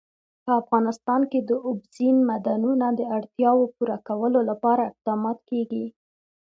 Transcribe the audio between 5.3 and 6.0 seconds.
کېږي.